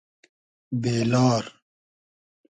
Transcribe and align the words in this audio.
بې 0.81 0.95
لار 1.11 1.43